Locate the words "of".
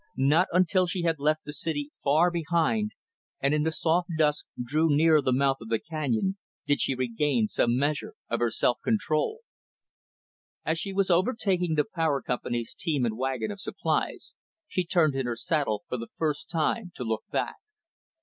5.61-5.69, 8.27-8.39, 13.51-13.59